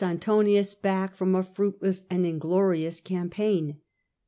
Antonius 0.03 0.73
back 0.73 1.13
from 1.15 1.35
a 1.35 1.43
fruitless 1.43 2.05
and 2.09 2.25
inglorious 2.25 2.99
campaign. 2.99 3.79